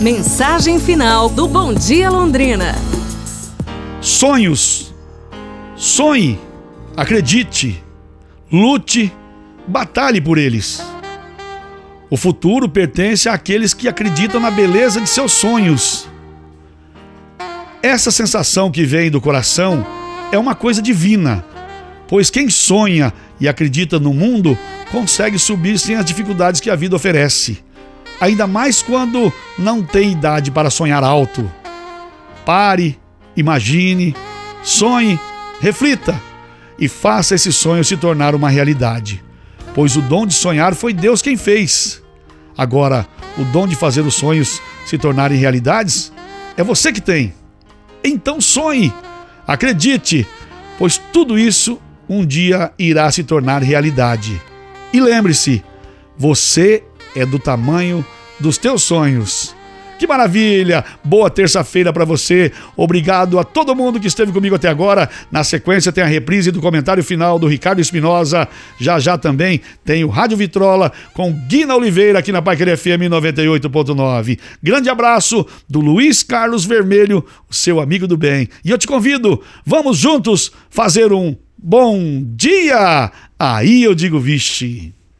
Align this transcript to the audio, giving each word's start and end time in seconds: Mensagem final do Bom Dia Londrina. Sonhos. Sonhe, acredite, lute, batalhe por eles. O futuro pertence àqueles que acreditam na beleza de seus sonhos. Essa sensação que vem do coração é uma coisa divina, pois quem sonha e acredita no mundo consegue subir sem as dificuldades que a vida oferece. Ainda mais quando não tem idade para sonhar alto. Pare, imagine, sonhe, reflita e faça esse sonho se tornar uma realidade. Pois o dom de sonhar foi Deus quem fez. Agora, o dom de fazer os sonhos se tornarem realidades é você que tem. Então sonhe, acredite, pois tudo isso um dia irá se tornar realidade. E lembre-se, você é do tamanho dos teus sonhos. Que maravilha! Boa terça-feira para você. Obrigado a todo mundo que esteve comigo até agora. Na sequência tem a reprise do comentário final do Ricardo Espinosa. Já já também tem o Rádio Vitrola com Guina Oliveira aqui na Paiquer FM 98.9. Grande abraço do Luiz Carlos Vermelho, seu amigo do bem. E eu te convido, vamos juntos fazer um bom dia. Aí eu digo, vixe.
Mensagem 0.00 0.80
final 0.80 1.28
do 1.28 1.46
Bom 1.46 1.74
Dia 1.74 2.08
Londrina. 2.08 2.74
Sonhos. 4.00 4.94
Sonhe, 5.76 6.40
acredite, 6.96 7.84
lute, 8.50 9.12
batalhe 9.68 10.18
por 10.18 10.38
eles. 10.38 10.82
O 12.08 12.16
futuro 12.16 12.66
pertence 12.66 13.28
àqueles 13.28 13.74
que 13.74 13.88
acreditam 13.88 14.40
na 14.40 14.50
beleza 14.50 15.02
de 15.02 15.06
seus 15.06 15.32
sonhos. 15.32 16.08
Essa 17.82 18.10
sensação 18.10 18.70
que 18.70 18.84
vem 18.84 19.10
do 19.10 19.20
coração 19.20 19.86
é 20.32 20.38
uma 20.38 20.54
coisa 20.54 20.80
divina, 20.80 21.44
pois 22.08 22.30
quem 22.30 22.48
sonha 22.48 23.12
e 23.38 23.46
acredita 23.46 24.00
no 24.00 24.14
mundo 24.14 24.56
consegue 24.90 25.38
subir 25.38 25.78
sem 25.78 25.96
as 25.96 26.06
dificuldades 26.06 26.58
que 26.58 26.70
a 26.70 26.74
vida 26.74 26.96
oferece. 26.96 27.62
Ainda 28.20 28.46
mais 28.46 28.82
quando 28.82 29.32
não 29.58 29.82
tem 29.82 30.12
idade 30.12 30.50
para 30.50 30.68
sonhar 30.68 31.02
alto. 31.02 31.50
Pare, 32.44 32.98
imagine, 33.36 34.14
sonhe, 34.62 35.18
reflita 35.60 36.20
e 36.78 36.88
faça 36.88 37.34
esse 37.34 37.52
sonho 37.52 37.84
se 37.84 37.96
tornar 37.96 38.34
uma 38.34 38.50
realidade. 38.50 39.22
Pois 39.74 39.96
o 39.96 40.02
dom 40.02 40.26
de 40.26 40.34
sonhar 40.34 40.74
foi 40.74 40.92
Deus 40.92 41.22
quem 41.22 41.36
fez. 41.36 42.02
Agora, 42.56 43.06
o 43.38 43.44
dom 43.44 43.66
de 43.66 43.74
fazer 43.74 44.02
os 44.02 44.14
sonhos 44.14 44.60
se 44.84 44.98
tornarem 44.98 45.38
realidades 45.38 46.12
é 46.56 46.62
você 46.62 46.92
que 46.92 47.00
tem. 47.00 47.32
Então 48.02 48.40
sonhe, 48.40 48.92
acredite, 49.46 50.26
pois 50.78 50.98
tudo 51.12 51.38
isso 51.38 51.80
um 52.08 52.26
dia 52.26 52.72
irá 52.78 53.10
se 53.10 53.22
tornar 53.22 53.62
realidade. 53.62 54.40
E 54.92 55.00
lembre-se, 55.00 55.62
você 56.18 56.82
é 57.14 57.26
do 57.26 57.38
tamanho 57.38 58.04
dos 58.38 58.58
teus 58.58 58.82
sonhos. 58.82 59.54
Que 60.00 60.06
maravilha! 60.06 60.82
Boa 61.04 61.28
terça-feira 61.28 61.92
para 61.92 62.06
você. 62.06 62.50
Obrigado 62.74 63.38
a 63.38 63.44
todo 63.44 63.76
mundo 63.76 64.00
que 64.00 64.06
esteve 64.06 64.32
comigo 64.32 64.54
até 64.54 64.66
agora. 64.66 65.10
Na 65.30 65.44
sequência 65.44 65.92
tem 65.92 66.02
a 66.02 66.06
reprise 66.06 66.50
do 66.50 66.58
comentário 66.58 67.04
final 67.04 67.38
do 67.38 67.46
Ricardo 67.46 67.82
Espinosa. 67.82 68.48
Já 68.78 68.98
já 68.98 69.18
também 69.18 69.60
tem 69.84 70.02
o 70.02 70.08
Rádio 70.08 70.38
Vitrola 70.38 70.90
com 71.12 71.30
Guina 71.46 71.76
Oliveira 71.76 72.18
aqui 72.18 72.32
na 72.32 72.40
Paiquer 72.40 72.78
FM 72.78 73.10
98.9. 73.10 74.38
Grande 74.62 74.88
abraço 74.88 75.46
do 75.68 75.80
Luiz 75.80 76.22
Carlos 76.22 76.64
Vermelho, 76.64 77.22
seu 77.50 77.78
amigo 77.78 78.06
do 78.06 78.16
bem. 78.16 78.48
E 78.64 78.70
eu 78.70 78.78
te 78.78 78.86
convido, 78.86 79.42
vamos 79.66 79.98
juntos 79.98 80.50
fazer 80.70 81.12
um 81.12 81.36
bom 81.58 82.22
dia. 82.24 83.12
Aí 83.38 83.82
eu 83.82 83.94
digo, 83.94 84.18
vixe. 84.18 84.94